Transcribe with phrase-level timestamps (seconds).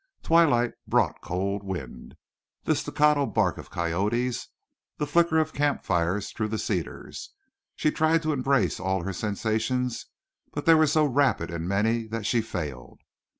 [0.23, 2.15] Twilight brought cold wind,
[2.63, 4.47] the staccato bark of coyotes,
[4.97, 7.35] the flicker of camp fires through the cedars.
[7.75, 10.07] She tried to embrace all her sensations,
[10.53, 13.01] but they were so rapid and many that she failed.